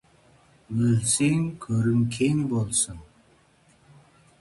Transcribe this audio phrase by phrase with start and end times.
[0.85, 3.07] Өлсең, көрің кең болсын.